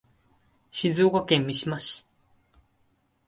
[0.71, 2.07] 静岡県三島市